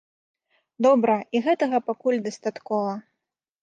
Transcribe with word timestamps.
Добра, 0.85 1.15
і 1.35 1.43
гэтага 1.51 1.85
пакуль 1.93 2.21
дастаткова. 2.29 3.01